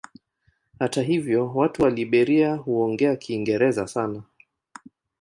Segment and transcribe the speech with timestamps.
[0.79, 4.23] Hata hivyo watu wa Liberia huongea Kiingereza sana.